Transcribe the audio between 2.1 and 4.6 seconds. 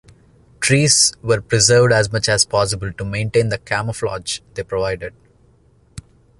much as possible to maintain the camouflage